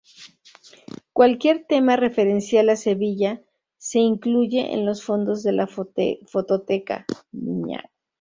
[1.13, 3.43] Cualquier tema referencial a Sevilla,
[3.77, 7.05] se incluye en los fondos de la Fototeca.